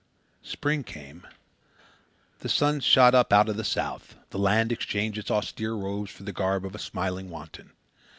Spring 0.41 0.83
came. 0.83 1.27
The 2.39 2.49
sun 2.49 2.79
shot 2.79 3.13
up 3.13 3.31
out 3.31 3.49
of 3.49 3.55
the 3.55 3.63
south. 3.63 4.15
The 4.31 4.39
land 4.39 4.71
exchanged 4.71 5.19
its 5.19 5.29
austere 5.29 5.75
robes 5.75 6.09
for 6.09 6.23
the 6.23 6.33
garb 6.33 6.65
of 6.65 6.73
a 6.73 6.79
smiling 6.79 7.29
wanton. 7.29 7.71